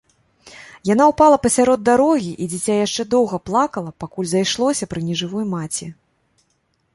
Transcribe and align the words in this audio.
Яна 0.93 1.03
ўпала 1.11 1.37
пасярод 1.43 1.83
дарогі, 1.89 2.31
і 2.45 2.47
дзіця 2.53 2.73
яшчэ 2.85 3.01
доўга 3.13 3.37
плакала, 3.51 3.93
пакуль 4.05 4.31
зайшлося 4.33 4.89
пры 4.95 5.05
нежывой 5.11 5.45
маці. 5.55 5.85